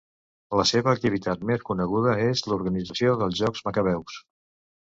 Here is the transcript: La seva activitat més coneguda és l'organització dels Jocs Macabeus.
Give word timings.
La 0.59 0.63
seva 0.69 0.93
activitat 0.95 1.43
més 1.51 1.65
coneguda 1.67 2.15
és 2.31 2.43
l'organització 2.53 3.15
dels 3.23 3.39
Jocs 3.45 3.67
Macabeus. 3.69 4.21